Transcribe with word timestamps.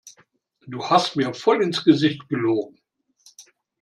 Du 0.65 0.83
hast 0.83 1.15
mir 1.15 1.31
voll 1.35 1.61
ins 1.61 1.83
Gesicht 1.83 2.27
gelogen! 2.27 2.75